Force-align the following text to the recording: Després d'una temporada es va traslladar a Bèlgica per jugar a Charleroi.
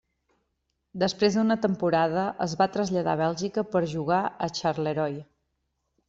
Després 1.01 1.35
d'una 1.39 1.57
temporada 1.65 2.23
es 2.45 2.55
va 2.61 2.67
traslladar 2.77 3.13
a 3.17 3.19
Bèlgica 3.21 3.65
per 3.75 3.83
jugar 3.91 4.23
a 4.47 4.49
Charleroi. 4.61 5.21